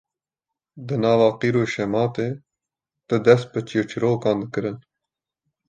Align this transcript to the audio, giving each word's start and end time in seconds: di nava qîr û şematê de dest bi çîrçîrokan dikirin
di 0.87 0.95
nava 1.03 1.29
qîr 1.39 1.55
û 1.63 1.63
şematê 1.73 2.29
de 3.07 3.17
dest 3.25 3.47
bi 3.53 3.59
çîrçîrokan 3.67 4.37
dikirin 4.41 4.77